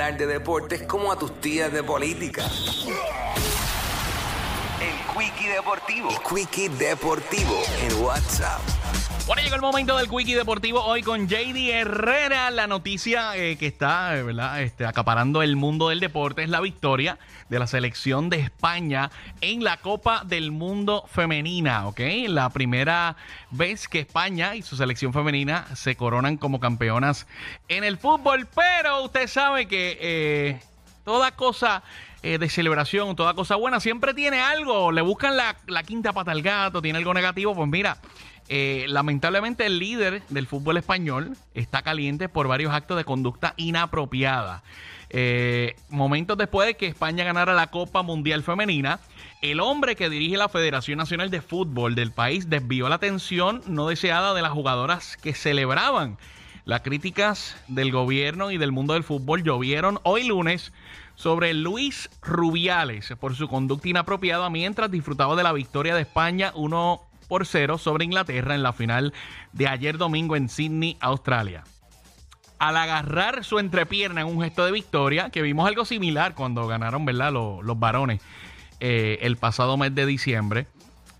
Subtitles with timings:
[0.00, 2.42] de deportes como a tus tías de política.
[4.80, 6.08] El Quickie Deportivo.
[6.08, 8.62] El Quickie Deportivo en WhatsApp.
[9.26, 12.50] Bueno, llegó el momento del Quickie Deportivo hoy con JD Herrera.
[12.50, 14.62] La noticia eh, que está eh, ¿verdad?
[14.62, 17.18] Este, acaparando el mundo del deporte es la victoria
[17.50, 19.10] de la selección de España
[19.42, 21.86] en la Copa del Mundo Femenina.
[21.86, 22.00] ¿ok?
[22.28, 23.16] La primera
[23.50, 27.26] vez que España y su selección femenina se coronan como campeonas
[27.68, 28.48] en el fútbol.
[28.54, 30.60] Pero usted sabe que eh,
[31.04, 31.82] toda cosa
[32.22, 34.92] eh, de celebración, toda cosa buena, siempre tiene algo.
[34.92, 37.54] Le buscan la, la quinta pata al gato, tiene algo negativo.
[37.54, 37.98] Pues mira.
[38.52, 44.64] Eh, lamentablemente el líder del fútbol español está caliente por varios actos de conducta inapropiada.
[45.08, 48.98] Eh, momentos después de que España ganara la Copa Mundial Femenina,
[49.40, 53.86] el hombre que dirige la Federación Nacional de Fútbol del país desvió la atención no
[53.86, 56.18] deseada de las jugadoras que celebraban.
[56.64, 60.72] Las críticas del gobierno y del mundo del fútbol llovieron hoy lunes
[61.14, 67.00] sobre Luis Rubiales por su conducta inapropiada mientras disfrutaba de la victoria de España 1
[67.28, 69.12] por 0 sobre Inglaterra en la final
[69.52, 71.64] de ayer domingo en Sydney, Australia.
[72.58, 77.04] Al agarrar su entrepierna en un gesto de victoria, que vimos algo similar cuando ganaron
[77.04, 77.32] ¿verdad?
[77.32, 78.20] Los, los varones
[78.80, 80.66] eh, el pasado mes de diciembre,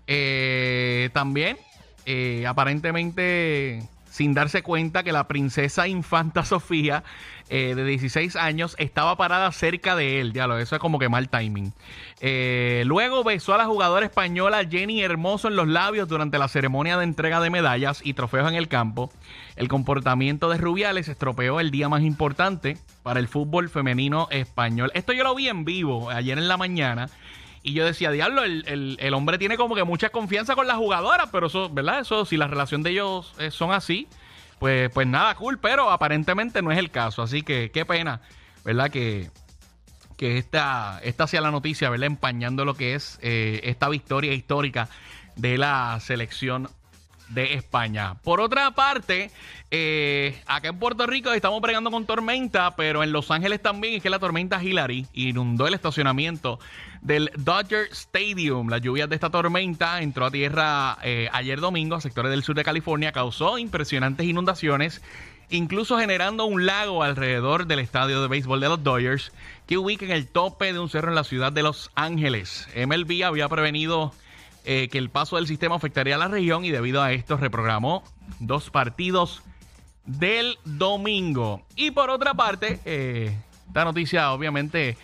[0.07, 1.57] eh, también
[2.05, 7.03] eh, aparentemente sin darse cuenta que la princesa infanta Sofía
[7.49, 10.33] eh, de 16 años estaba parada cerca de él.
[10.33, 11.73] Ya lo, eso es como que mal timing.
[12.19, 16.97] Eh, luego besó a la jugadora española Jenny Hermoso en los labios durante la ceremonia
[16.97, 19.11] de entrega de medallas y trofeos en el campo.
[19.55, 24.91] El comportamiento de Rubiales estropeó el día más importante para el fútbol femenino español.
[24.93, 27.09] Esto yo lo vi en vivo ayer en la mañana.
[27.63, 30.75] Y yo decía, diablo, el, el, el, hombre tiene como que mucha confianza con la
[30.75, 31.99] jugadora, pero eso, ¿verdad?
[31.99, 34.07] Eso, si la relación de ellos eh, son así,
[34.57, 37.21] pues, pues nada, cool, pero aparentemente no es el caso.
[37.21, 38.21] Así que qué pena,
[38.65, 38.89] ¿verdad?
[38.89, 39.29] Que,
[40.17, 42.07] que esta, esta sea la noticia, ¿verdad?
[42.07, 44.89] Empañando lo que es eh, esta victoria histórica
[45.35, 46.67] de la selección
[47.33, 48.15] de España.
[48.23, 49.31] Por otra parte,
[49.71, 54.03] eh, acá en Puerto Rico estamos bregando con tormenta, pero en Los Ángeles también es
[54.03, 56.59] que la tormenta Hillary inundó el estacionamiento
[57.01, 58.69] del Dodger Stadium.
[58.69, 62.55] Las lluvias de esta tormenta entró a tierra eh, ayer domingo a sectores del sur
[62.55, 65.01] de California, causó impresionantes inundaciones
[65.51, 69.31] incluso generando un lago alrededor del estadio de béisbol de los Dodgers,
[69.67, 72.67] que ubica en el tope de un cerro en la ciudad de Los Ángeles.
[72.75, 74.13] MLB había prevenido
[74.65, 78.03] eh, que el paso del sistema afectaría a la región y debido a esto reprogramó
[78.39, 79.41] dos partidos
[80.05, 81.61] del domingo.
[81.75, 84.97] Y por otra parte, eh, esta noticia obviamente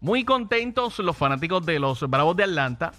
[0.00, 2.92] muy contentos los fanáticos de los Bravos de Atlanta.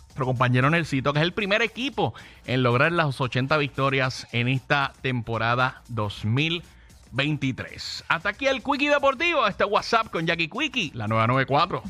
[0.00, 2.14] Nuestro compañero Nelsito, que es el primer equipo
[2.46, 8.04] en lograr las 80 victorias en esta temporada 2023.
[8.08, 11.82] Hasta aquí el Quickie Deportivo, este WhatsApp con Jackie Quickie, la nueva 94.